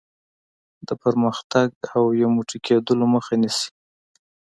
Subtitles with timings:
[0.87, 3.69] د پرمختګ او یو موټی کېدلو مخه نیسي.